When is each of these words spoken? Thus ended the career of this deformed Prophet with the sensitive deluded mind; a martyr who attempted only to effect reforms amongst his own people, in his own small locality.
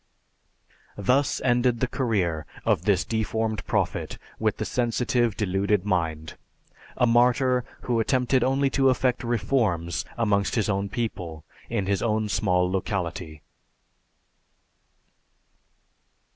Thus 0.97 1.39
ended 1.41 1.79
the 1.79 1.85
career 1.87 2.47
of 2.65 2.85
this 2.85 3.05
deformed 3.05 3.63
Prophet 3.67 4.17
with 4.39 4.57
the 4.57 4.65
sensitive 4.65 5.37
deluded 5.37 5.85
mind; 5.85 6.37
a 6.97 7.05
martyr 7.05 7.63
who 7.81 7.99
attempted 7.99 8.43
only 8.43 8.71
to 8.71 8.89
effect 8.89 9.23
reforms 9.23 10.03
amongst 10.17 10.55
his 10.55 10.69
own 10.69 10.89
people, 10.89 11.43
in 11.69 11.85
his 11.85 12.01
own 12.01 12.29
small 12.29 12.67
locality. 12.67 13.43